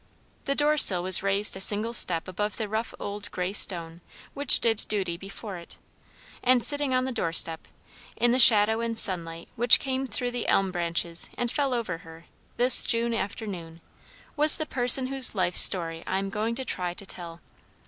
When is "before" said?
5.15-5.57